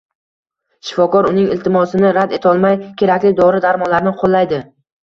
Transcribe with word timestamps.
Shifokor 0.87 1.27
uning 1.33 1.51
iltimosini 1.57 2.11
rad 2.19 2.35
etolmay, 2.41 2.81
kerakli 3.05 3.37
dori-dorimonlarni 3.43 4.21
qo‘llaydi 4.25 4.67